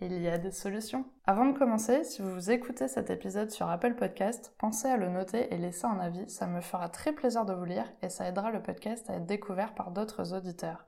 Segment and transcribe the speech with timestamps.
[0.00, 1.06] il y a des solutions.
[1.24, 5.52] Avant de commencer, si vous écoutez cet épisode sur Apple Podcast, pensez à le noter
[5.52, 8.50] et laisser un avis, ça me fera très plaisir de vous lire et ça aidera
[8.50, 10.86] le podcast à être découvert par d'autres auditeurs.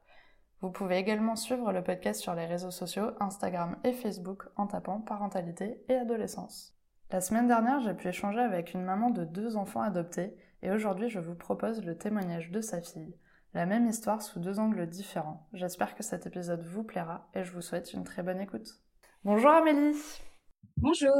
[0.60, 5.00] Vous pouvez également suivre le podcast sur les réseaux sociaux, Instagram et Facebook en tapant
[5.00, 6.77] parentalité et adolescence.
[7.10, 11.08] La semaine dernière, j'ai pu échanger avec une maman de deux enfants adoptés et aujourd'hui
[11.08, 13.16] je vous propose le témoignage de sa fille.
[13.54, 15.46] La même histoire sous deux angles différents.
[15.54, 18.82] J'espère que cet épisode vous plaira et je vous souhaite une très bonne écoute.
[19.24, 19.96] Bonjour Amélie.
[20.77, 21.12] Bonjour.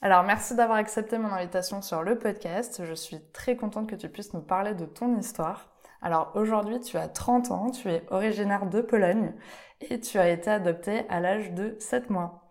[0.00, 2.84] Alors merci d'avoir accepté mon invitation sur le podcast.
[2.84, 5.70] Je suis très contente que tu puisses nous parler de ton histoire.
[6.02, 9.32] Alors aujourd'hui tu as 30 ans, tu es originaire de Pologne
[9.80, 12.48] et tu as été adoptée à l'âge de 7 mois.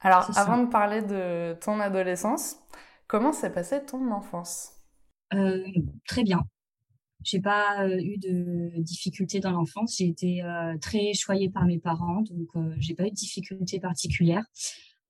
[0.00, 2.58] Alors avant de parler de ton adolescence,
[3.06, 4.72] comment s'est passée ton enfance?
[5.32, 5.64] Euh,
[6.06, 6.40] Très bien.
[7.24, 9.96] J'ai pas euh, eu de difficultés dans l'enfance.
[9.98, 13.80] J'ai été euh, très choyée par mes parents, donc euh, j'ai pas eu de difficultés
[13.80, 14.44] particulières.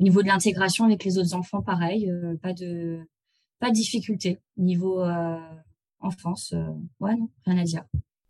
[0.01, 2.11] Au niveau de l'intégration avec les autres enfants, pareil,
[2.43, 3.01] pas de
[3.61, 4.41] pas de difficultés.
[4.57, 5.05] Niveau
[6.01, 6.53] enfance,
[6.99, 7.85] ouais non, rien à dire.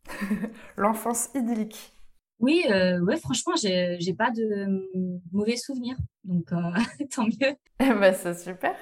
[0.76, 1.92] L'enfance idyllique.
[2.38, 4.86] Oui, ouais, franchement, j'ai j'ai pas de
[5.32, 6.50] mauvais souvenirs, donc
[7.14, 7.56] tant mieux.
[7.80, 8.76] Eh ben, c'est super.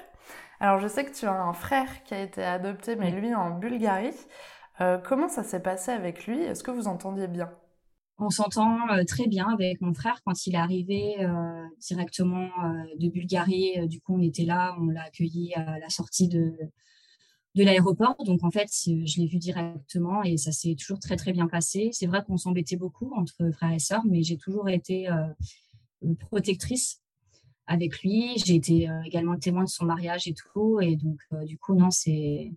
[0.59, 3.51] Alors je sais que tu as un frère qui a été adopté, mais lui en
[3.51, 4.13] Bulgarie.
[4.81, 6.41] Euh, comment ça s'est passé avec lui?
[6.41, 7.51] Est-ce que vous entendiez bien?
[8.17, 12.49] On s'entend euh, très bien avec mon frère quand il est arrivé euh, directement
[12.97, 13.87] de Bulgarie.
[13.87, 16.53] du coup, on était là, on l'a accueilli à la sortie de,
[17.55, 18.15] de l'aéroport.
[18.25, 21.89] Donc, en fait, je l'ai vu directement et ça s'est toujours très, très bien passé.
[21.91, 25.07] C'est vrai qu'on s'embêtait beaucoup entre frères et sœurs, mais j'ai toujours été
[26.19, 27.01] protectrice
[27.67, 28.37] avec lui.
[28.37, 30.79] J'ai été également témoin de son mariage et tout.
[30.81, 32.51] Et donc, du coup, non, c'est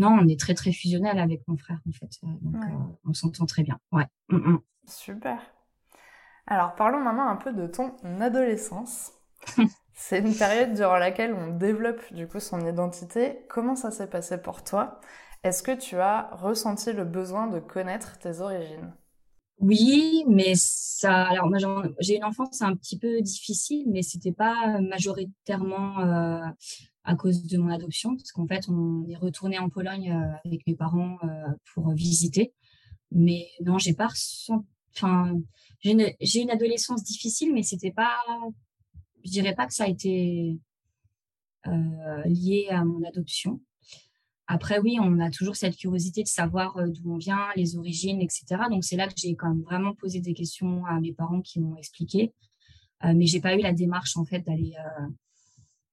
[0.00, 2.10] non, on est très très fusionnel avec mon frère en fait.
[2.24, 3.78] Euh, euh, on s'entend très bien.
[3.92, 4.06] Ouais.
[4.30, 4.60] Mm, mm.
[4.86, 5.38] Super.
[6.46, 9.12] Alors parlons maintenant un peu de ton adolescence.
[9.94, 13.44] C'est une période durant laquelle on développe du coup son identité.
[13.50, 15.00] Comment ça s'est passé pour toi?
[15.42, 18.94] Est-ce que tu as ressenti le besoin de connaître tes origines?
[19.60, 21.24] Oui, mais ça.
[21.28, 21.50] Alors
[22.00, 26.40] j'ai une enfance un petit peu difficile, mais c'était pas majoritairement euh,
[27.04, 30.66] à cause de mon adoption, parce qu'en fait, on est retourné en Pologne euh, avec
[30.66, 31.28] mes parents euh,
[31.74, 32.54] pour visiter.
[33.10, 34.08] Mais non, j'ai pas
[34.96, 35.38] enfin,
[35.80, 38.16] j'ai une, une adolescence difficile, mais c'était pas,
[39.24, 40.58] je dirais pas que ça a été
[41.66, 43.60] euh, lié à mon adoption.
[44.52, 48.20] Après, oui, on a toujours cette curiosité de savoir euh, d'où on vient, les origines,
[48.20, 48.62] etc.
[48.68, 51.60] Donc, c'est là que j'ai quand même vraiment posé des questions à mes parents qui
[51.60, 52.32] m'ont expliqué.
[53.04, 55.06] Euh, mais j'ai pas eu la démarche, en fait, d'aller euh,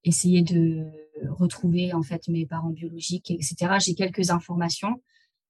[0.03, 0.87] essayer de
[1.29, 3.75] retrouver en fait mes parents biologiques, etc.
[3.79, 5.03] J'ai quelques informations,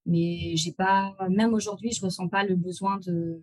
[0.04, 3.42] mais j'ai pas, même aujourd'hui, je ressens pas le besoin de,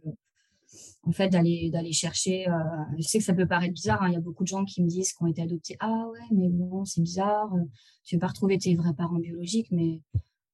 [1.04, 2.48] en fait, d'aller d'aller chercher.
[2.48, 2.54] Euh,
[2.98, 4.02] je sais que ça peut paraître bizarre.
[4.04, 5.76] Hein, il y a beaucoup de gens qui me disent qu'on été adoptés.
[5.80, 7.54] Ah ouais, mais bon, c'est bizarre.
[7.54, 7.64] Euh,
[8.04, 10.02] tu veux pas retrouver tes vrais parents biologiques, mais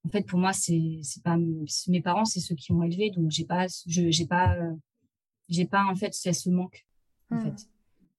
[0.04, 1.36] en fait, pour moi, c'est c'est pas
[1.88, 4.72] mes parents, c'est ceux qui m'ont élevé, donc j'ai pas, je j'ai pas, euh,
[5.48, 6.86] j'ai pas en fait, ce manque
[7.30, 7.42] en mmh.
[7.42, 7.68] fait.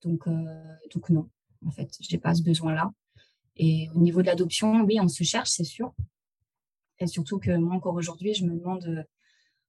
[0.03, 0.27] Donc
[0.93, 1.29] donc non
[1.65, 1.89] en fait.
[2.01, 2.91] Je n'ai pas ce besoin-là.
[3.55, 5.93] Et au niveau de l'adoption, oui, on se cherche, c'est sûr.
[6.99, 9.05] Et surtout que moi, encore aujourd'hui, je me demande,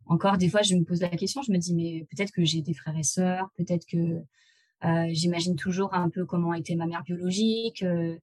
[0.07, 2.63] encore des fois, je me pose la question, je me dis, mais peut-être que j'ai
[2.63, 4.21] des frères et sœurs, peut-être que
[4.85, 7.83] euh, j'imagine toujours un peu comment était ma mère biologique.
[7.83, 8.17] Euh,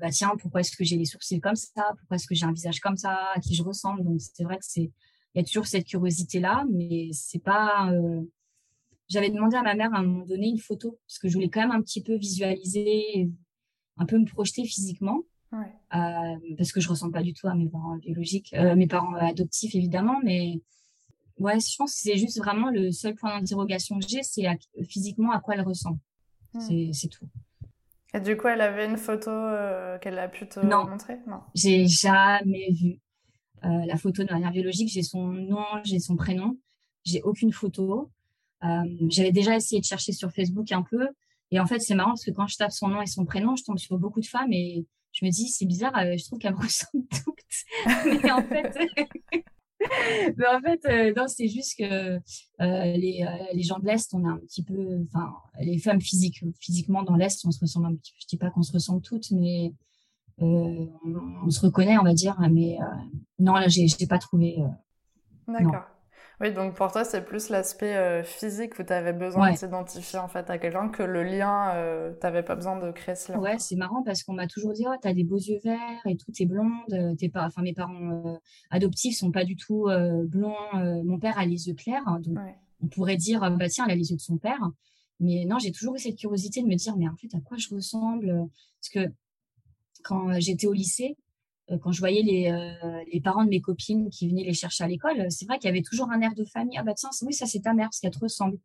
[0.00, 2.52] bah tiens, pourquoi est-ce que j'ai les sourcils comme ça Pourquoi est-ce que j'ai un
[2.52, 4.02] visage comme ça À qui je ressemble?
[4.02, 4.90] Donc c'est vrai que c'est,
[5.34, 7.92] il y a toujours cette curiosité là, mais c'est pas,
[9.08, 11.50] j'avais demandé à ma mère à un moment donné une photo parce que je voulais
[11.50, 13.30] quand même un petit peu visualiser,
[13.96, 15.22] un peu me projeter physiquement.
[15.54, 15.72] Ouais.
[15.94, 19.14] Euh, parce que je ressemble pas du tout à mes parents biologiques, euh, mes parents
[19.14, 20.60] adoptifs évidemment, mais
[21.38, 24.46] ouais, je pense que c'est juste vraiment le seul point d'interrogation que j'ai, c'est
[24.88, 25.98] physiquement à quoi elle ressemble.
[26.54, 26.92] Hmm.
[26.92, 27.26] C'est tout.
[28.14, 31.18] Et du coup, elle avait une photo euh, qu'elle a pu te montrer?
[31.26, 33.00] Non, j'ai jamais vu
[33.64, 34.88] euh, la photo de ma mère biologique.
[34.88, 36.56] J'ai son nom, j'ai son prénom,
[37.04, 38.12] j'ai aucune photo.
[38.62, 41.08] Euh, j'avais déjà essayé de chercher sur Facebook un peu.
[41.50, 43.56] Et en fait, c'est marrant parce que quand je tape son nom et son prénom,
[43.56, 46.38] je tombe sur beaucoup de femmes et je me dis, c'est bizarre, euh, je trouve
[46.38, 48.22] qu'elles me ressemblent toutes.
[48.22, 48.78] mais en fait,
[50.36, 52.18] mais en fait, euh, non, c'est juste que
[52.60, 57.02] les, les gens de l'Est, on a un petit peu, enfin, les femmes physiques, physiquement
[57.02, 58.18] dans l'Est, on se ressemble un petit peu.
[58.20, 59.72] Je dis pas qu'on se ressemble toutes, mais
[60.38, 62.36] on, se reconnaît, on va dire.
[62.50, 62.76] Mais
[63.38, 64.58] non, là, j'ai, j'ai pas trouvé
[65.46, 65.84] D'accord.
[66.40, 70.18] Oui, donc pour toi, c'est plus l'aspect euh, physique où tu avais besoin de s'identifier
[70.18, 73.32] en fait à quelqu'un que le lien, euh, tu n'avais pas besoin de créer ce
[73.32, 73.38] lien.
[73.38, 75.78] Ouais, c'est marrant parce qu'on m'a toujours dit, oh, tu as des beaux yeux verts
[76.06, 76.70] et tout, t'es blonde.
[76.92, 77.46] Euh, t'es pas...
[77.46, 78.40] Enfin, mes parents
[78.70, 79.88] adoptifs sont pas du tout
[80.26, 80.56] blonds.
[81.04, 82.38] mon père a les yeux clairs, hein, donc
[82.82, 84.70] on pourrait dire, bah tiens, elle a les yeux de son père.
[85.20, 87.56] Mais non, j'ai toujours eu cette curiosité de me dire, mais en fait, à quoi
[87.56, 88.48] je ressemble?
[88.80, 89.12] Parce que
[90.02, 91.23] quand j'étais au lycée, euh,
[91.82, 94.88] quand je voyais les, euh, les, parents de mes copines qui venaient les chercher à
[94.88, 96.76] l'école, c'est vrai qu'il y avait toujours un air de famille.
[96.78, 98.58] Ah bah tiens, oui, ça c'est ta mère, parce qu'elle te ressemble.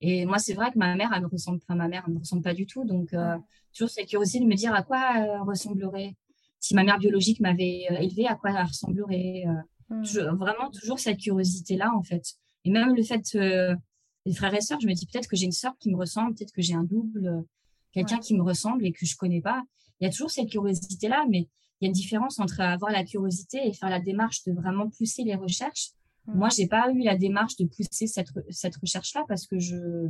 [0.00, 2.18] Et moi, c'est vrai que ma mère, elle me ressemble, enfin ma mère, elle me
[2.18, 2.84] ressemble pas du tout.
[2.84, 3.36] Donc, euh,
[3.72, 6.14] toujours cette curiosité de me dire à quoi elle ressemblerait.
[6.60, 9.44] Si ma mère biologique m'avait élevée, à quoi elle ressemblerait.
[9.90, 10.02] Hmm.
[10.36, 12.34] vraiment, toujours cette curiosité-là, en fait.
[12.64, 15.52] Et même le fait, les frères et sœurs, je me dis peut-être que j'ai une
[15.52, 17.44] sœur qui me ressemble, peut-être que j'ai un double,
[17.92, 19.62] quelqu'un qui me ressemble et que je connais pas.
[20.00, 21.48] Il y a toujours cette curiosité-là, mais
[21.80, 24.88] il y a une différence entre avoir la curiosité et faire la démarche de vraiment
[24.90, 25.90] pousser les recherches.
[26.26, 26.38] Moi, mm.
[26.38, 30.08] Moi, j'ai pas eu la démarche de pousser cette, cette recherche-là parce que je,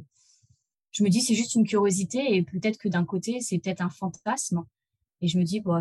[0.93, 3.91] je me dis c'est juste une curiosité et peut-être que d'un côté, c'est peut-être un
[3.91, 4.65] fantasme.
[5.21, 5.81] Et je me dis, bon,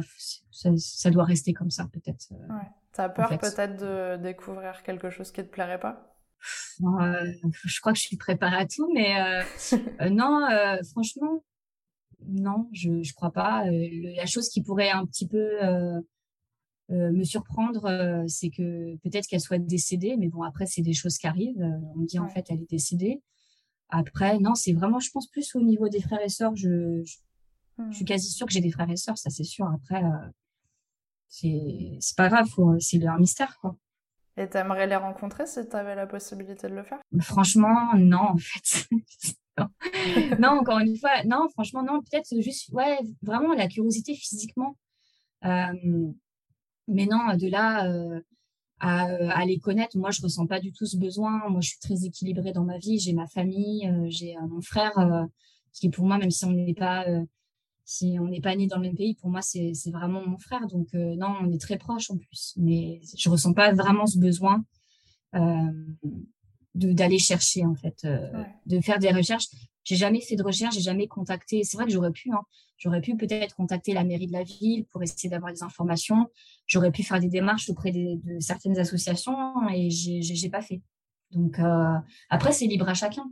[0.52, 2.28] ça, ça doit rester comme ça, peut-être.
[2.32, 2.70] Euh, ouais.
[2.94, 6.16] Tu as peur peut-être de découvrir quelque chose qui te plairait pas?
[6.82, 10.48] Euh, Je crois que je suis préparée à tout, mais euh, non,
[10.92, 11.44] franchement,
[12.28, 13.68] non, je ne crois pas.
[13.68, 16.00] Euh, la chose qui pourrait un petit peu euh,
[16.92, 21.18] euh, me surprendre, c'est que peut-être qu'elle soit décédée, mais bon, après, c'est des choses
[21.18, 21.64] qui arrivent.
[21.96, 23.22] on me dit, en fait, elle est décédée.
[23.90, 26.56] Après, non, c'est vraiment, je pense, plus au niveau des frères et sœurs.
[26.56, 27.18] Je, je,
[27.92, 28.08] suis mmh.
[28.08, 29.68] quasi sûre que j'ai des frères et sœurs, ça c'est sûr.
[29.68, 30.02] Après,
[31.28, 32.48] c'est pas grave,
[32.80, 33.76] c'est leur mystère, quoi.
[34.38, 37.00] Et t'aimerais les rencontrer si tu avais la possibilité de le faire?
[37.22, 38.88] Franchement, non, en fait.
[40.40, 44.76] non, encore une fois, non, franchement, non, peut-être juste, ouais, vraiment la curiosité physiquement.
[45.46, 46.12] Euh,
[46.88, 48.22] mais non, de là euh,
[48.80, 51.50] à, les connaître, moi, je ressens pas du tout ce besoin.
[51.50, 52.98] Moi, je suis très équilibrée dans ma vie.
[52.98, 54.94] J'ai ma famille, euh, j'ai mon frère,
[55.74, 57.06] qui pour moi, même si on n'est pas,
[57.86, 60.68] si on n'est pas né dans le même pays, pour moi, c'est vraiment mon frère.
[60.68, 62.54] Donc, non, on est très proches en plus.
[62.58, 64.64] Mais je ressens pas vraiment ce besoin
[66.76, 69.48] d'aller chercher en fait, euh, de faire des recherches.
[69.84, 71.64] J'ai jamais fait de recherche, j'ai jamais contacté.
[71.64, 72.42] C'est vrai que j'aurais pu, hein,
[72.78, 76.28] j'aurais pu peut-être contacter la mairie de la ville pour essayer d'avoir des informations.
[76.66, 79.36] J'aurais pu faire des démarches auprès de certaines associations
[79.70, 80.82] et j'ai pas fait.
[81.32, 81.98] Donc euh,
[82.30, 83.30] après, c'est libre à chacun.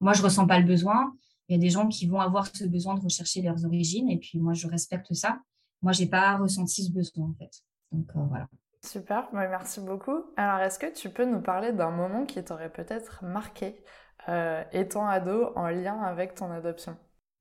[0.00, 1.14] Moi, je ressens pas le besoin.
[1.52, 4.16] Il y a des gens qui vont avoir ce besoin de rechercher leurs origines et
[4.16, 5.38] puis moi, je respecte ça.
[5.82, 7.50] Moi, j'ai pas ressenti ce besoin en fait.
[7.90, 8.48] Donc euh, voilà.
[8.82, 10.24] Super, merci beaucoup.
[10.38, 13.84] Alors, est-ce que tu peux nous parler d'un moment qui t'aurait peut-être marqué
[14.30, 16.96] euh, étant ado en lien avec ton adoption?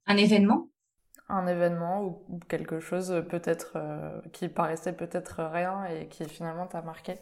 [0.07, 0.67] Un événement?
[1.29, 6.81] Un événement ou quelque chose peut-être euh, qui paraissait peut-être rien et qui finalement t'a
[6.81, 7.13] marqué?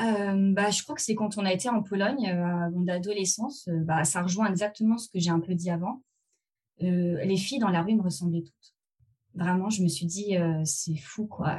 [0.00, 3.68] Euh, bah, je crois que c'est quand on a été en Pologne, à mon adolescence,
[3.68, 6.02] bah, ça rejoint exactement ce que j'ai un peu dit avant.
[6.80, 8.74] Les filles dans la rue me ressemblaient toutes.
[9.34, 11.58] Vraiment, je me suis dit, c'est fou, quoi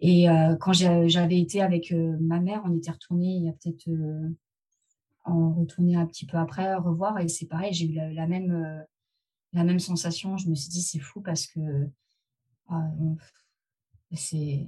[0.00, 3.52] et euh, quand j'avais été avec euh, ma mère, on était retourné il y a
[3.52, 4.28] peut-être, euh,
[5.24, 8.86] on retournait un petit peu après revoir et c'est pareil, j'ai eu la, même
[9.52, 10.36] la même sensation.
[10.36, 11.60] Je me suis dit c'est fou parce que
[14.12, 14.66] c'est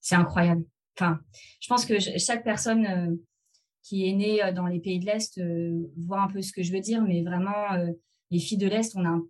[0.00, 0.64] c'est incroyable.
[0.96, 1.20] Enfin,
[1.60, 3.18] je pense que chaque personne
[3.82, 5.40] qui est née dans les pays de l'Est
[5.96, 7.92] voit un peu ce que je veux dire, mais vraiment,
[8.30, 9.26] les filles de l'Est, on a un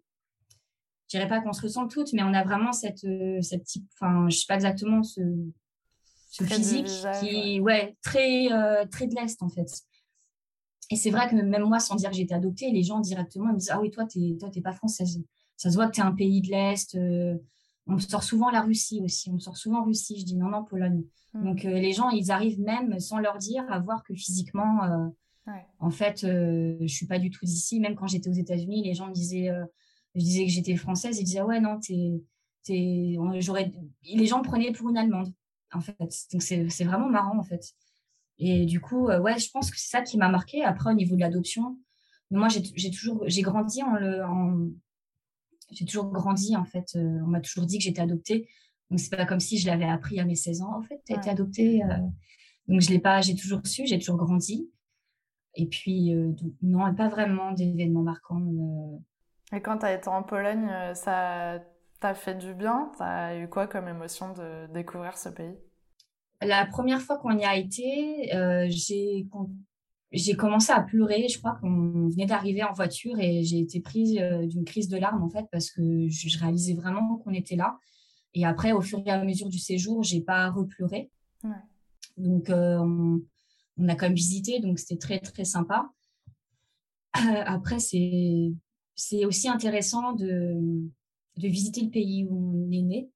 [1.10, 3.84] je dirais pas qu'on se ressent toutes, mais on a vraiment cette, euh, cette type,
[3.94, 5.20] enfin, je sais pas exactement ce,
[6.30, 6.86] ce physique
[7.20, 9.68] qui, ouais, très, euh, très de l'Est, en fait.
[10.90, 13.58] Et c'est vrai que même moi, sans dire que j'étais adoptée, les gens directement me
[13.58, 15.20] disent Ah oui, toi, tu n'es pas française.
[15.56, 16.94] Ça se voit que tu es un pays de l'Est.
[16.94, 17.36] Euh,
[17.88, 19.30] on sort souvent la Russie aussi.
[19.30, 20.20] On sort souvent Russie.
[20.20, 21.04] Je dis non, non, Pologne.
[21.34, 21.44] Mmh.
[21.44, 25.10] Donc, les gens, ils arrivent même, sans leur dire, à voir que physiquement,
[25.78, 27.80] en fait, je suis pas du tout d'ici.
[27.80, 29.50] Même quand j'étais aux États-Unis, les gens disaient
[30.14, 32.22] je disais que j'étais française, ils disaient ouais non, t'es,
[32.64, 35.32] t'es, j'aurais, les gens me prenaient pour une Allemande
[35.72, 35.96] en fait.
[36.32, 37.74] Donc c'est, vraiment marrant en fait.
[38.38, 40.64] Et du coup, euh, ouais, je pense que c'est ça qui m'a marqué.
[40.64, 41.78] Après au niveau de l'adoption,
[42.30, 44.74] moi j'ai, toujours, j'ai grandi en le,
[45.70, 46.92] j'ai toujours grandi en fait.
[46.96, 48.48] Euh, on m'a toujours dit que j'étais adoptée.
[48.90, 50.76] Donc c'est pas comme si je l'avais appris à mes 16 ans.
[50.76, 51.84] En fait, tu as été adoptée.
[51.84, 51.98] Euh.
[52.66, 54.68] donc je l'ai pas, j'ai toujours su, j'ai toujours grandi.
[55.60, 56.14] Et puis
[56.62, 58.40] non, pas vraiment d'événements marquants.
[59.52, 61.60] Et quand tu as été en Pologne, euh, ça
[62.00, 62.90] t'a fait du bien?
[62.96, 65.56] Tu as eu quoi comme émotion de découvrir ce pays?
[66.40, 69.26] La première fois qu'on y a été, euh, j'ai
[70.12, 71.28] j'ai commencé à pleurer.
[71.28, 74.96] Je crois qu'on venait d'arriver en voiture et j'ai été prise euh, d'une crise de
[74.96, 77.78] larmes en fait parce que je, réalisais vraiment qu'on était là.
[78.34, 81.10] Et après, au fur et à mesure du séjour, j'ai pas repleuré.
[81.42, 81.50] Ouais.
[82.16, 83.20] Donc, on
[83.88, 85.90] a quand même visité, donc c'était très, très sympa.
[87.12, 90.54] après, c'est aussi intéressant de,
[91.36, 93.10] de visiter le pays où on est né,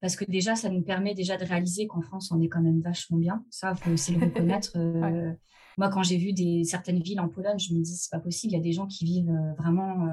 [0.00, 2.80] parce que déjà, ça nous permet déjà de réaliser qu'en France, on est quand même
[2.80, 3.44] vachement bien.
[3.50, 4.76] Ça, il faut aussi le reconnaître.
[5.78, 8.52] Moi, quand j'ai vu des, certaines villes en Pologne, je me dis, c'est pas possible.
[8.52, 10.06] Il y a des gens qui vivent vraiment,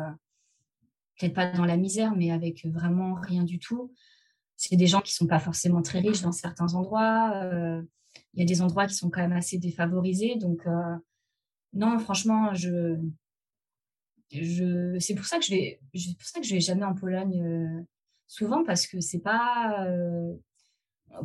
[1.18, 3.92] peut-être pas dans la misère, mais avec vraiment rien du tout
[4.56, 7.34] c'est des gens qui sont pas forcément très riches dans certains endroits.
[7.36, 7.82] Euh,
[8.34, 10.36] il y a des endroits qui sont quand même assez défavorisés.
[10.36, 10.96] Donc, euh,
[11.74, 12.98] non, franchement, je,
[14.32, 17.42] je, c'est pour ça que je vais, pour ça que je vais jamais en Pologne
[17.44, 17.82] euh,
[18.28, 19.88] souvent parce que c'est pas,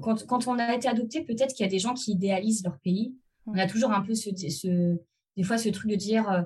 [0.03, 2.79] quand, quand, on a été adopté, peut-être qu'il y a des gens qui idéalisent leur
[2.81, 3.15] pays.
[3.47, 4.99] On a toujours un peu ce, ce
[5.37, 6.45] des fois ce truc de dire,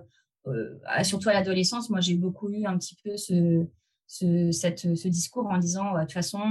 [1.02, 3.66] surtout à l'adolescence, moi j'ai beaucoup eu un petit peu ce,
[4.07, 6.45] ce, cette, ce discours en disant, de toute façon,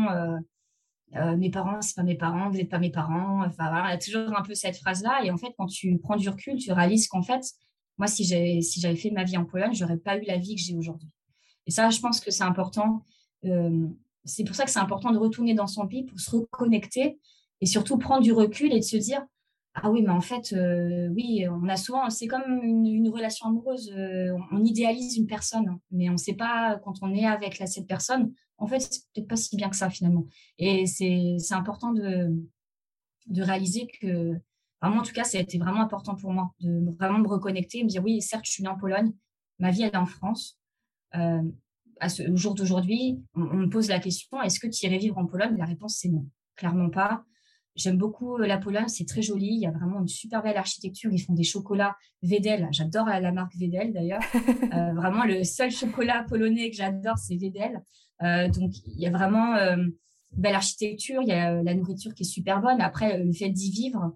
[1.15, 3.43] euh, euh, mes parents, c'est pas mes parents, vous n'êtes pas mes parents.
[3.45, 5.23] Enfin, voilà, il y a toujours un peu cette phrase-là.
[5.23, 7.43] Et en fait, quand tu prends du recul, tu réalises qu'en fait,
[7.97, 10.61] moi, si j'avais si fait ma vie en Pologne, j'aurais pas eu la vie que
[10.61, 11.09] j'ai aujourd'hui.
[11.67, 13.03] Et ça, je pense que c'est important.
[13.45, 13.87] Euh,
[14.25, 17.19] c'est pour ça que c'est important de retourner dans son pays pour se reconnecter
[17.59, 19.23] et surtout prendre du recul et de se dire
[19.73, 23.89] ah oui, mais en fait, euh, oui, on a souvent, c'est comme une, relation amoureuse,
[23.95, 27.55] euh, on, idéalise une personne, hein, mais on ne sait pas quand on est avec
[27.55, 30.25] cette personne, en fait, c'est peut-être pas si bien que ça finalement.
[30.57, 32.29] Et c'est important de,
[33.27, 34.33] de réaliser que,
[34.81, 37.83] vraiment, en tout cas, ça a été vraiment important pour moi de vraiment me reconnecter,
[37.83, 39.13] me dire oui, certes, je suis en Pologne,
[39.59, 40.59] ma vie elle est en France.
[41.15, 41.43] Euh,
[42.01, 44.97] à ce, au jour d'aujourd'hui, on, on, me pose la question est-ce que tu irais
[44.97, 45.55] vivre en Pologne?
[45.57, 47.23] La réponse c'est non, clairement pas.
[47.75, 49.47] J'aime beaucoup euh, la Pologne, c'est très joli.
[49.47, 51.11] Il y a vraiment une super belle architecture.
[51.11, 52.67] Ils font des chocolats Vedel.
[52.71, 54.21] J'adore la marque Vedel d'ailleurs.
[54.73, 57.83] Euh, vraiment, le seul chocolat polonais que j'adore, c'est Vedel.
[58.23, 59.93] Euh, donc, il y a vraiment une
[60.31, 61.21] belle architecture.
[61.21, 62.79] Il y a la nourriture qui est super bonne.
[62.79, 64.15] Après, le fait d'y vivre,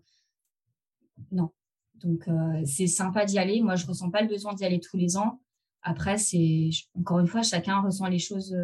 [1.32, 1.50] non.
[1.96, 2.30] Donc,
[2.66, 3.62] c'est sympa d'y aller.
[3.62, 5.42] Moi, je ressens pas le besoin d'y aller tous les ans.
[5.82, 8.56] Après, c'est encore une fois, chacun ressent les choses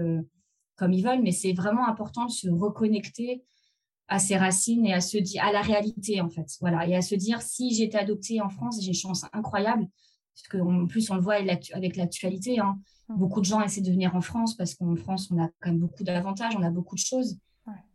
[0.77, 3.43] comme ils veulent, mais c'est vraiment important de se reconnecter
[4.11, 6.57] à ses racines et à se dire à la réalité en fait.
[6.59, 6.85] Voilà.
[6.85, 9.87] Et à se dire si été adoptée en France j'ai une chance incroyable.
[10.35, 12.77] Parce qu'en plus on le voit avec l'actualité hein.
[13.07, 13.17] mmh.
[13.17, 15.79] beaucoup de gens essaient de venir en France parce qu'en France on a quand même
[15.79, 17.37] beaucoup d'avantages on a beaucoup de choses.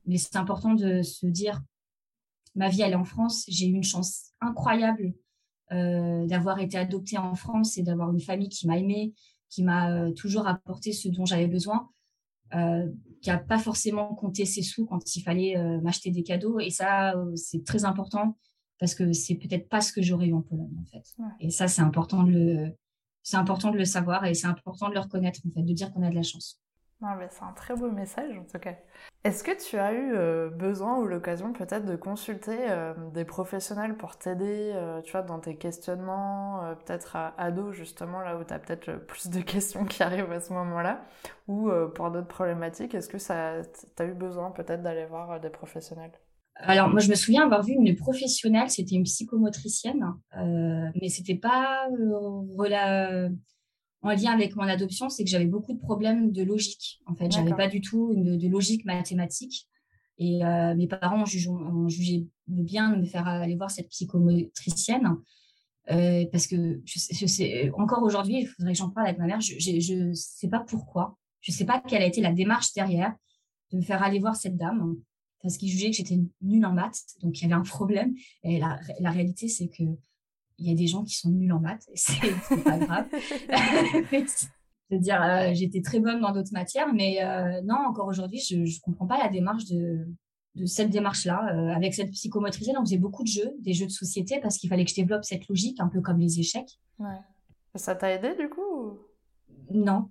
[0.07, 1.61] Mais c'est important de se dire
[2.55, 5.13] ma vie elle est en France j'ai eu une chance incroyable
[5.73, 9.13] euh, d'avoir été adoptée en France et d'avoir une famille qui m'a aimée
[9.51, 11.89] qui m'a euh, toujours apporté ce dont j'avais besoin.
[12.55, 12.89] Euh,
[13.21, 16.59] qui n'a pas forcément compté ses sous quand il fallait euh, m'acheter des cadeaux.
[16.61, 18.37] Et ça, euh, c'est très important
[18.79, 21.05] parce que c'est peut-être pas ce que j'aurais eu en Pologne, en fait.
[21.41, 22.77] Et ça, c'est important de le,
[23.23, 25.93] c'est important de le savoir et c'est important de le reconnaître, en fait, de dire
[25.93, 26.61] qu'on a de la chance.
[27.01, 28.75] C'est un très beau message en tout cas.
[29.27, 33.97] Est-ce que tu as eu euh, besoin ou l'occasion peut-être de consulter euh, des professionnels
[33.97, 38.55] pour t'aider, euh, tu vois, dans tes questionnements, peut-être à ado justement, là où tu
[38.55, 41.05] as peut-être plus de questions qui arrivent à ce moment-là,
[41.49, 46.13] ou pour d'autres problématiques, est-ce que tu as eu besoin peut-être d'aller voir des professionnels?
[46.55, 51.89] Alors, moi, je me souviens avoir vu une professionnelle, c'était une psychomotricienne, mais c'était pas
[54.03, 57.01] en lien avec mon adoption, c'est que j'avais beaucoup de problèmes de logique.
[57.07, 59.69] En fait, j'avais pas du tout de logique mathématique.
[60.19, 65.17] Et euh, mes parents ont jugé, bien de me faire aller voir cette psychomotricienne.
[65.91, 69.41] Euh, parce que je, sais, encore aujourd'hui, il faudrait que j'en parle avec ma mère.
[69.41, 71.17] Je ne sais pas pourquoi.
[71.41, 73.15] Je ne sais pas quelle a été la démarche derrière
[73.73, 74.97] de me faire aller voir cette dame
[75.43, 77.03] parce qu'il jugeait que j'étais nulle en maths.
[77.23, 78.15] Donc, il y avait un problème.
[78.43, 79.85] Et la, la réalité, c'est que
[80.59, 83.07] il y a des gens qui sont nuls en maths, et c'est pas grave.
[84.89, 88.39] Je veux dire, euh, j'étais très bonne dans d'autres matières, mais euh, non, encore aujourd'hui,
[88.39, 90.07] je ne comprends pas la démarche de,
[90.55, 91.55] de cette démarche-là.
[91.55, 94.71] Euh, avec cette psychomotricienne, on faisait beaucoup de jeux, des jeux de société, parce qu'il
[94.71, 96.79] fallait que je développe cette logique, un peu comme les échecs.
[97.01, 97.19] Ouais.
[97.75, 98.99] Ça t'a aidé, du coup
[99.71, 100.09] Non.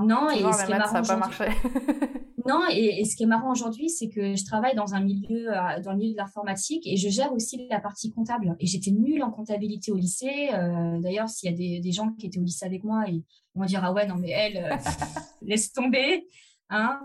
[0.00, 1.44] Non, et ce qui est marrant, ça n'a pas marché.
[2.46, 5.80] Non, et, ce qui est marrant aujourd'hui, c'est que je travaille dans un milieu, euh,
[5.80, 8.56] dans le milieu de l'informatique et je gère aussi la partie comptable.
[8.60, 10.50] Et j'étais nulle en comptabilité au lycée.
[10.52, 13.64] Euh, d'ailleurs, s'il y a des, gens qui étaient au lycée avec moi, ils vont
[13.64, 14.76] dire ah ouais non mais elle euh,
[15.42, 16.26] laisse tomber,
[16.70, 17.00] hein.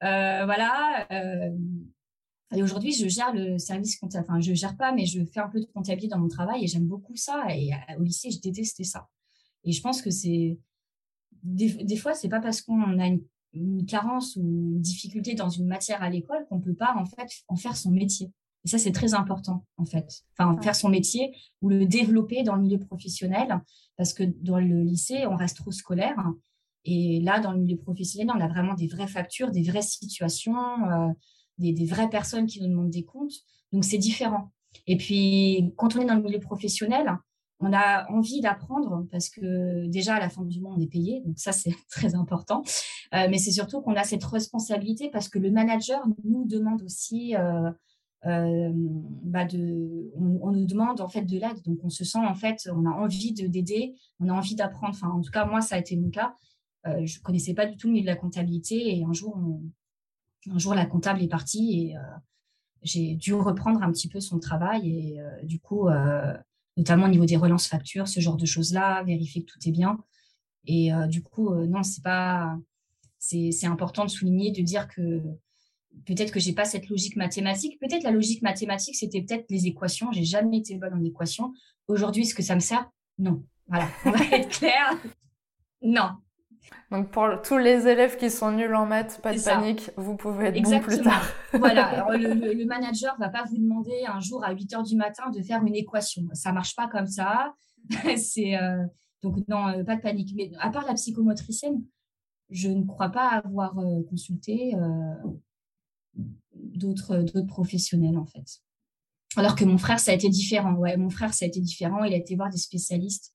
[0.00, 1.06] voilà.
[2.54, 4.26] et aujourd'hui, je gère le service comptable.
[4.28, 6.66] Enfin, je gère pas, mais je fais un peu de comptabilité dans mon travail et
[6.66, 7.46] j'aime beaucoup ça.
[7.50, 9.08] Et au lycée, je détestais ça.
[9.64, 10.58] Et je pense que c'est
[11.42, 13.22] des, des fois, c'est pas parce qu'on a une
[13.54, 17.28] une carence ou une difficulté dans une matière à l'école qu'on peut pas en fait
[17.48, 18.32] en faire son métier.
[18.64, 20.22] Et ça, c'est très important, en fait.
[20.38, 23.60] Enfin, faire son métier ou le développer dans le milieu professionnel,
[23.96, 26.16] parce que dans le lycée, on reste trop scolaire.
[26.84, 30.56] Et là, dans le milieu professionnel, on a vraiment des vraies factures, des vraies situations,
[30.90, 31.08] euh,
[31.58, 33.34] des, vraies personnes qui nous demandent des comptes.
[33.72, 34.52] Donc, c'est différent.
[34.86, 37.18] Et puis, quand on est dans le milieu professionnel,
[37.62, 41.22] on a envie d'apprendre parce que déjà à la fin du mois on est payé,
[41.24, 42.62] donc ça c'est très important.
[43.14, 47.36] Euh, mais c'est surtout qu'on a cette responsabilité parce que le manager nous demande aussi,
[47.36, 47.70] euh,
[48.26, 52.34] euh, bah de, on, nous demande en fait de l'aide, donc on se sent en
[52.34, 54.94] fait, on a envie de d'aider, on a envie d'apprendre.
[54.94, 56.34] Enfin en tout cas moi ça a été mon cas.
[56.84, 59.38] je connaissais pas du tout le milieu de la comptabilité et un jour
[60.50, 61.94] un jour la comptable est partie et
[62.82, 65.88] j'ai dû reprendre un petit peu son travail et du coup
[66.76, 69.98] notamment au niveau des relances factures, ce genre de choses-là, vérifier que tout est bien.
[70.66, 72.56] Et euh, du coup, euh, non, c'est pas,
[73.18, 75.22] c'est important de souligner, de dire que
[76.06, 77.78] peut-être que j'ai pas cette logique mathématique.
[77.80, 80.10] Peut-être la logique mathématique, c'était peut-être les équations.
[80.12, 81.52] J'ai jamais été bonne en équations.
[81.88, 82.88] Aujourd'hui, est-ce que ça me sert?
[83.18, 83.44] Non.
[83.68, 84.98] Voilà, on va être clair.
[85.82, 86.10] Non,
[86.90, 90.46] donc pour tous les élèves qui sont nuls en maths, pas de panique, vous pouvez
[90.46, 91.24] être bon plus tard.
[91.54, 94.96] voilà, alors le, le, manager va pas vous demander un jour à 8 heures du
[94.96, 96.22] matin de faire une équation.
[96.32, 97.54] Ça marche pas comme ça.
[98.16, 98.84] C'est euh,
[99.22, 100.32] donc non, euh, pas de panique.
[100.36, 101.82] Mais à part la psychomotricienne,
[102.50, 104.74] je ne crois pas avoir euh, consulté
[106.54, 108.60] d'autres d'autres professionnels en fait.
[109.36, 110.74] Alors que mon frère, ça a été différent.
[110.74, 112.04] Ouais, mon frère, ça a été différent.
[112.04, 113.34] Il a été voir des spécialistes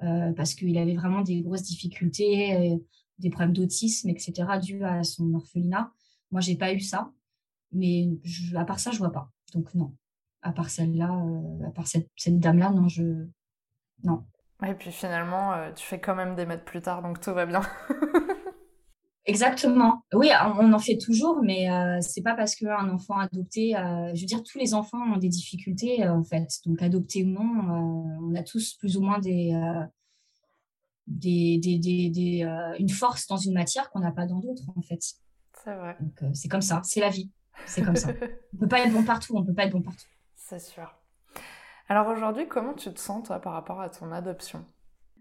[0.00, 2.78] parce qu'il avait vraiment des grosses difficultés, euh,
[3.18, 5.92] des problèmes d'autisme, etc., dus à son orphelinat.
[6.30, 7.12] Moi, j'ai pas eu ça,
[7.72, 8.08] mais
[8.54, 9.30] à part ça, je vois pas.
[9.54, 9.94] Donc non,
[10.42, 13.26] à part celle-là, euh, à part cette, dame-là, non, je
[14.04, 14.24] non.
[14.66, 17.62] Et puis finalement, tu fais quand même des mètres plus tard, donc tout va bien.
[19.28, 20.04] Exactement.
[20.14, 24.20] Oui, on en fait toujours, mais euh, c'est pas parce qu'un enfant adopté, euh, je
[24.22, 26.48] veux dire, tous les enfants ont des difficultés en fait.
[26.64, 29.52] Donc adopté ou non, euh, on a tous plus ou moins des,
[31.06, 35.02] des, des, des, une force dans une matière qu'on n'a pas dans d'autres en fait.
[35.62, 35.98] C'est vrai.
[36.00, 37.30] Donc c'est comme ça, c'est la vie,
[37.66, 38.08] c'est comme ça.
[38.54, 40.06] on peut pas être bon partout, on peut pas être bon partout.
[40.36, 40.90] C'est sûr.
[41.90, 44.64] Alors aujourd'hui, comment tu te sens toi par rapport à ton adoption?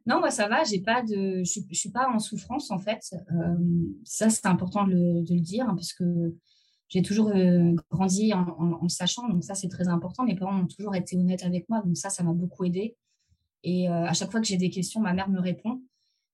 [0.07, 3.01] Non, moi ça va, j'ai pas de, je, ne suis pas en souffrance en fait.
[3.13, 3.55] Euh,
[4.05, 6.33] ça c'est important de le, dire hein, parce que
[6.87, 10.23] j'ai toujours euh, grandi en, sachant, donc ça c'est très important.
[10.23, 12.95] Mes parents ont toujours été honnêtes avec moi, donc ça ça m'a beaucoup aidé.
[13.63, 15.81] Et euh, à chaque fois que j'ai des questions, ma mère me répond.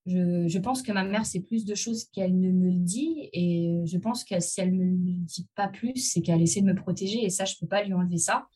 [0.05, 3.81] Je, pense que ma mère c'est plus de choses qu'elle ne me le dit et
[3.85, 6.75] je pense que si elle me le dit pas plus, c'est qu'elle essaie de me
[6.75, 8.47] protéger et ça je peux pas lui enlever ça.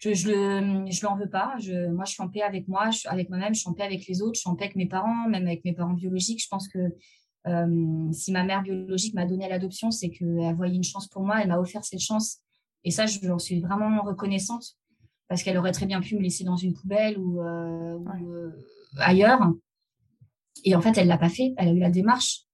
[0.00, 1.54] Je je le je l'en veux pas.
[1.58, 3.82] Je moi je suis en paix avec moi je, avec moi-même je suis en paix
[3.82, 6.42] avec les autres je suis en paix avec mes parents même avec mes parents biologiques.
[6.42, 6.78] Je pense que
[7.46, 11.42] euh, si ma mère biologique m'a donné l'adoption c'est qu'elle voyait une chance pour moi
[11.42, 12.38] elle m'a offert cette chance.
[12.82, 14.78] Et ça je j'en suis vraiment reconnaissante
[15.28, 18.50] parce qu'elle aurait très bien pu me laisser dans une poubelle ou, euh, euh,
[18.98, 19.52] ailleurs.
[20.64, 21.52] Et en fait elle l'a pas fait.
[21.58, 22.46] Elle a eu la démarche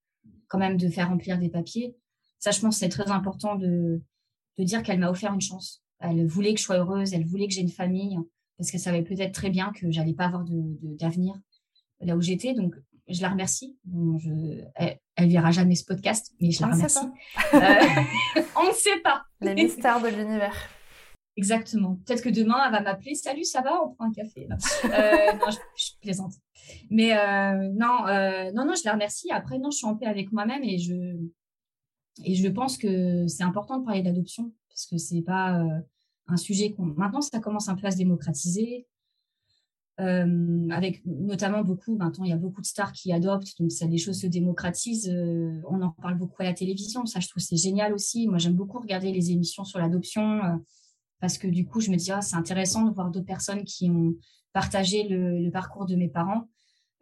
[0.48, 1.94] quand même de faire remplir des papiers.
[2.40, 4.02] Ça je pense c'est très important de
[4.59, 7.46] de dire qu'elle m'a offert une chance elle voulait que je sois heureuse, elle voulait
[7.46, 8.18] que j'ai une famille,
[8.56, 11.35] parce qu'elle savait peut-être très bien que j'allais pas avoir d'avenir
[12.00, 12.54] de, là où j'étais.
[12.54, 12.74] Donc,
[13.09, 13.76] je la remercie.
[13.85, 17.06] je, elle, ne verra jamais ce podcast, mais je la remercie.
[17.54, 19.22] Euh, on ne sait pas.
[19.40, 20.56] Les mystères de l'univers.
[21.37, 21.98] Exactement.
[22.06, 23.14] Peut-être que demain, elle va m'appeler.
[23.14, 23.82] Salut, ça va?
[23.85, 24.48] On prend un café.
[24.50, 26.32] Euh, non, je, plaisante.
[26.90, 28.06] Mais euh, non,
[28.54, 29.30] non, non, je la remercie.
[29.30, 30.94] Après, non, je suis en paix avec moi-même et je,
[32.24, 35.80] et je pense que c'est important de parler d'adoption parce que c'est pas euh,
[36.26, 36.84] un sujet qu'on.
[36.84, 38.86] Maintenant, ça commence un peu à se démocratiser.
[39.98, 43.86] Euh, avec notamment beaucoup, maintenant il y a beaucoup de stars qui adoptent, donc ça,
[43.86, 45.08] les choses se démocratisent.
[45.08, 48.28] Euh, on en parle beaucoup à la télévision, ça je trouve c'est génial aussi.
[48.28, 50.60] Moi j'aime beaucoup regarder les émissions sur l'adoption
[51.18, 53.88] parce que du coup je me dis ah, c'est intéressant de voir d'autres personnes qui
[53.88, 54.14] ont
[54.52, 56.46] partagé le, parcours de mes parents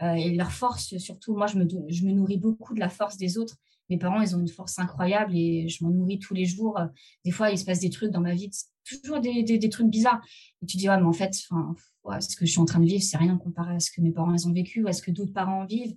[0.01, 1.35] et leur force surtout.
[1.35, 3.57] Moi je me, je me nourris beaucoup de la force des autres
[3.91, 6.81] mes parents, ils ont une force incroyable et je m'en nourris tous les jours.
[7.25, 8.51] Des fois, il se passe des trucs dans ma vie,
[8.85, 10.23] toujours des, des, trucs bizarres.
[10.63, 13.03] Et tu dis, ouais, mais en fait, ce que je suis en train de vivre,
[13.03, 15.33] c'est rien comparé à ce que mes parents ont vécu ou à ce que d'autres
[15.33, 15.97] parents vivent.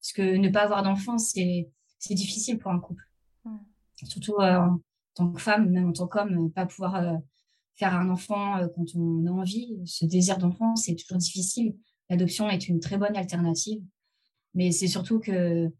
[0.00, 1.66] Parce que ne pas avoir d'enfant, c'est
[2.10, 3.08] difficile pour un couple.
[4.02, 4.80] Surtout euh, en
[5.14, 7.16] tant que femme, même en tant qu'homme, pas pouvoir euh,
[7.74, 9.80] faire un enfant euh, quand on a envie.
[9.86, 11.76] Ce désir d'enfant, c'est toujours difficile.
[12.10, 13.82] L'adoption est une très bonne alternative.
[14.54, 15.72] Mais c'est surtout que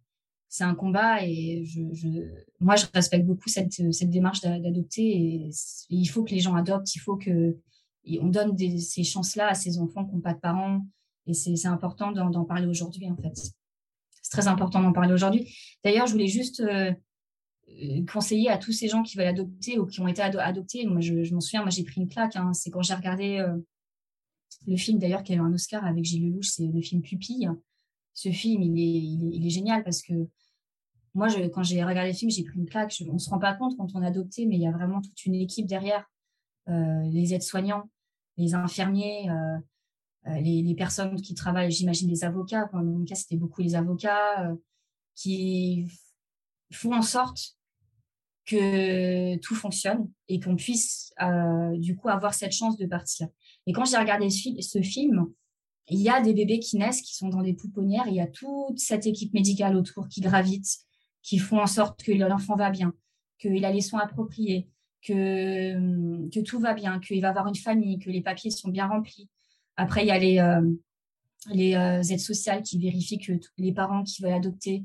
[0.55, 1.65] c'est un combat et
[2.61, 3.73] moi, je respecte beaucoup cette,
[4.09, 5.51] démarche d'adopter
[5.91, 7.59] il faut que les gens adoptent, il faut que
[8.21, 10.87] on donne ces chances-là à ces enfants qui n'ont pas de parents
[11.27, 13.35] et c'est important d'en parler aujourd'hui en fait.
[13.35, 15.53] C'est très important d'en parler aujourd'hui.
[15.83, 16.93] D'ailleurs, je voulais juste euh,
[18.13, 20.87] conseiller à tous ces gens qui veulent adopter ou qui ont été adoptés.
[20.87, 22.37] Moi, je, m'en souviens, moi j'ai pris une claque.
[22.37, 22.53] Hein.
[22.53, 23.57] C'est quand j'ai regardé euh,
[24.69, 27.51] le film d'ailleurs qui a eu un Oscar avec Gilles Lelouch, c'est le film Pupille.
[28.13, 30.29] Ce film, il est génial parce que
[31.15, 32.95] moi, quand j'ai regardé le film, j'ai pris une claque.
[33.09, 35.01] on ne se rend pas compte quand on est adopté, mais il y a vraiment
[35.01, 36.05] toute une équipe derrière
[36.67, 37.91] les aides-soignants,
[38.37, 39.29] les infirmiers,
[40.27, 42.69] les, personnes qui travaillent, j'imagine les avocats.
[42.73, 44.55] Dans mon cas, c'était beaucoup les avocats
[45.15, 45.87] qui
[46.73, 47.57] font en sorte
[48.47, 51.15] que tout fonctionne et qu'on puisse
[51.75, 53.29] du coup avoir cette chance de partir.
[53.67, 55.27] Et quand j'ai regardé ce, film,
[55.89, 58.27] il y a des bébés qui naissent, qui sont dans des pouponnières, il y a
[58.27, 60.67] toute cette équipe médicale autour qui gravite,
[61.25, 62.95] qui font en sorte que l'enfant va bien,
[63.39, 64.69] qu'il a les soins appropriés,
[65.03, 68.87] que, que tout va bien, qu'il va avoir une famille, que les papiers sont bien
[68.87, 69.29] remplis.
[69.77, 70.63] Après, il y a les, euh,
[71.51, 74.85] les euh, aides sociales qui vérifient que les parents qui veulent adopter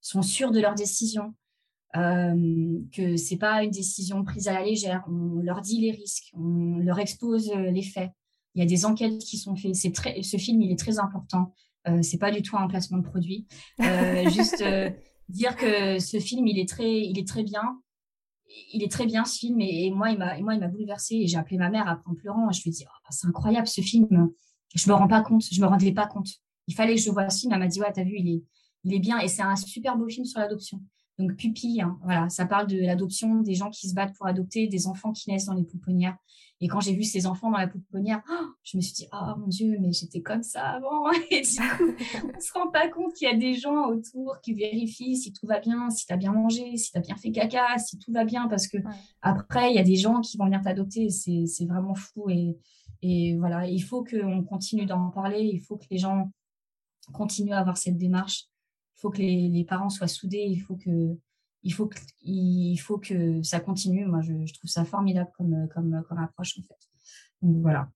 [0.00, 1.34] sont sûrs de leur décision,
[1.96, 5.04] euh, que c'est pas une décision prise à la légère.
[5.08, 8.10] On leur dit les risques, on leur expose les faits.
[8.54, 9.74] Il y a des enquêtes qui sont faites.
[9.74, 11.52] C'est très, ce film, il est très important.
[11.88, 13.46] Euh, c'est pas du tout un placement de produit.
[13.80, 14.90] Euh, juste euh,
[15.30, 17.80] dire que ce film, il est très, il est très bien.
[18.72, 21.16] Il est très bien ce film et, moi, il m'a, moi, il m'a bouleversée.
[21.16, 22.50] Et j'ai appelé ma mère après en pleurant.
[22.50, 24.30] je lui ai dit, oh, c'est incroyable ce film.
[24.74, 25.44] Je me rends pas compte.
[25.50, 26.28] Je me rendais pas compte.
[26.66, 27.52] Il fallait que je vois ce film.
[27.52, 28.42] Elle m'a dit, ouais, t'as vu, il est,
[28.84, 29.18] il est bien.
[29.18, 30.80] Et c'est un super beau film sur l'adoption.
[31.20, 34.68] Donc pupille, hein, voilà, ça parle de l'adoption, des gens qui se battent pour adopter,
[34.68, 36.16] des enfants qui naissent dans les pouponnières.
[36.62, 39.38] Et quand j'ai vu ces enfants dans la pouponnière, oh, je me suis dit, oh
[39.38, 41.10] mon Dieu, mais j'étais comme ça avant.
[41.30, 44.40] Et du coup, on ne se rend pas compte qu'il y a des gens autour
[44.42, 47.16] qui vérifient si tout va bien, si tu as bien mangé, si tu as bien
[47.16, 48.48] fait caca, si tout va bien.
[48.48, 48.78] Parce que
[49.20, 51.10] après, il y a des gens qui vont venir t'adopter.
[51.10, 52.30] C'est vraiment fou.
[52.30, 52.56] Et,
[53.02, 55.42] et voilà, il faut qu'on continue d'en parler.
[55.42, 56.30] Il faut que les gens
[57.12, 58.46] continuent à avoir cette démarche.
[59.00, 60.44] Il faut que les, les parents soient soudés.
[60.46, 61.16] Il faut que
[61.62, 64.06] il faut que, il faut que ça continue.
[64.06, 66.88] Moi, je, trouve ça formidable comme, comme, comme approche, en fait.
[67.42, 67.88] Donc, voilà.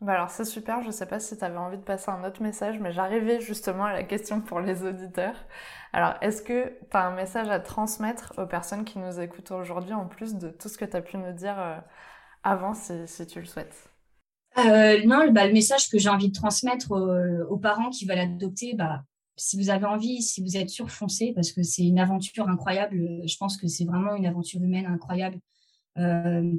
[0.00, 0.82] Bah alors, c'est super.
[0.82, 3.40] Je ne sais pas si tu avais envie de passer un autre message, mais j'arrivais
[3.40, 5.36] justement à la question pour les auditeurs.
[5.92, 9.94] Alors, est-ce que tu as un message à transmettre aux personnes qui nous écoutent aujourd'hui,
[9.94, 11.78] en plus de tout ce que tu as pu nous dire euh,
[12.42, 13.88] avant, si, si, tu le souhaites?
[14.58, 18.18] Euh, Non, bah, le message que j'ai envie de transmettre aux, aux parents qui veulent
[18.18, 19.04] adopter, bah,
[19.36, 23.22] si vous avez envie, si vous êtes sûr, foncez parce que c'est une aventure incroyable.
[23.26, 25.38] Je pense que c'est vraiment une aventure humaine incroyable.
[25.98, 26.52] Euh,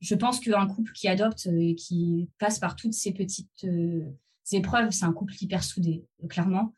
[0.00, 4.04] je pense qu'un couple qui adopte et qui passe par toutes ces petites euh,
[4.50, 6.74] épreuves, c'est un couple hyper soudé, clairement.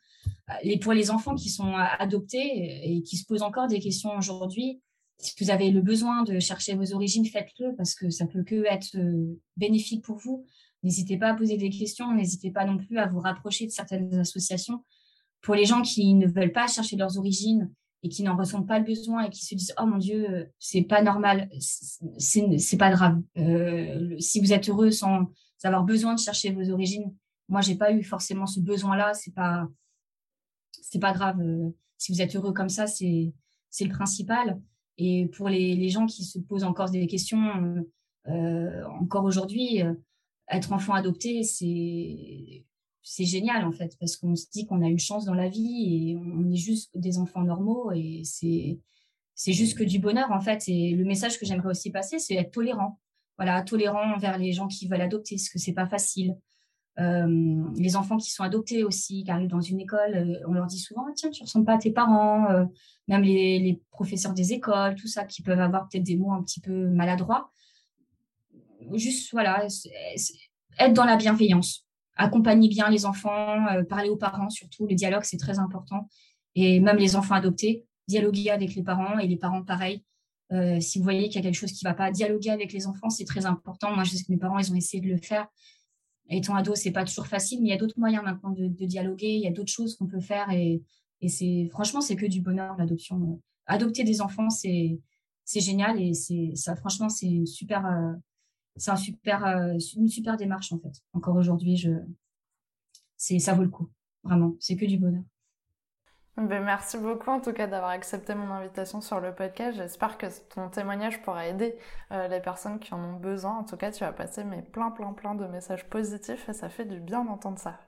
[0.61, 4.81] Et pour les enfants qui sont adoptés et qui se posent encore des questions aujourd'hui,
[5.17, 8.65] si vous avez le besoin de chercher vos origines, faites-le parce que ça peut que
[8.65, 10.45] être euh, bénéfique pour vous.
[10.83, 14.13] N'hésitez pas à poser des questions, n'hésitez pas non plus à vous rapprocher de certaines
[14.15, 14.83] associations
[15.45, 18.79] pour les gens qui ne veulent pas chercher leurs origines et qui n'en ressentent pas
[18.79, 23.21] le besoin et qui se disent oh mon dieu c'est pas normal c'est pas grave.
[23.37, 25.27] Euh, si vous êtes heureux sans
[25.63, 27.13] avoir besoin de chercher vos origines
[27.47, 29.67] moi j'ai pas eu forcément ce besoin là c'est pas
[30.71, 31.39] c'est pas grave.
[31.39, 33.31] Euh, si vous êtes heureux comme ça c'est
[33.69, 34.59] c'est le principal.
[34.97, 37.85] Et pour les, les, gens qui se posent encore des questions
[38.29, 39.83] euh, encore aujourd'hui
[40.49, 42.65] être enfant adopté c'est
[43.07, 46.09] c'est génial en fait parce qu'on se dit qu'on a une chance dans la vie
[46.09, 50.63] et on est juste des enfants normaux et c'est juste que du bonheur en fait.
[50.67, 52.99] Et le message que j'aimerais aussi passer c'est être tolérant.
[53.37, 56.35] Voilà tolérant envers les gens qui veulent adopter parce que c'est pas facile.
[56.99, 60.65] Euh, les enfants qui sont adoptés aussi qui arrivent dans une école euh, on leur
[60.65, 62.63] dit souvent tiens tu ressembles pas à tes parents euh,
[63.09, 66.41] même les, les, professeurs des écoles tout ça qui peuvent avoir peut-être des mots un
[66.41, 67.51] petit peu maladroits.
[68.93, 69.67] Juste voilà
[70.79, 71.84] être dans la bienveillance
[72.15, 74.87] accompagner bien les enfants, euh, parler aux parents surtout.
[74.87, 76.07] Le dialogue, c'est très important.
[76.55, 80.03] Et même les enfants adoptés, dialoguer avec les parents et les parents pareil.
[80.51, 82.71] Euh, si vous voyez qu'il y a quelque chose qui ne va pas, dialoguer avec
[82.71, 83.93] les enfants, c'est très important.
[83.93, 85.47] Moi, je sais que mes parents, ils ont essayé de le faire.
[86.29, 89.35] Étant ado, c'est pas toujours facile, mais il y a d'autres moyens maintenant de, dialoguer.
[89.35, 90.81] Il y a d'autres choses qu'on peut faire et,
[91.21, 93.41] et c'est franchement, c'est que du bonheur l'adoption.
[93.67, 94.99] Adopter des enfants, c'est
[95.45, 96.13] génial et
[96.55, 96.75] ça.
[96.75, 98.13] Franchement, c'est une super euh,
[98.75, 101.01] c'est un super, euh, une super démarche en fait.
[101.13, 101.91] Encore aujourd'hui, je,
[103.17, 103.89] c'est, ça vaut le coup.
[104.23, 105.23] Vraiment, c'est que du bonheur.
[106.37, 109.77] Ben, merci beaucoup en tout cas d'avoir accepté mon invitation sur le podcast.
[109.77, 111.75] J'espère que ton témoignage pourra aider
[112.11, 113.59] euh, les personnes qui en ont besoin.
[113.59, 116.67] En tout cas, tu as passé mais plein plein plein de messages positifs et ça
[116.67, 117.79] fait du bien d'entendre ça.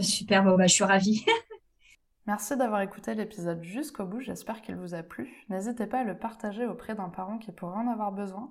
[0.00, 1.24] Super, bon, bah, je suis ravie.
[2.26, 5.30] Merci d'avoir écouté l'épisode jusqu'au bout, j'espère qu'il vous a plu.
[5.48, 8.50] N'hésitez pas à le partager auprès d'un parent qui pourrait en avoir besoin.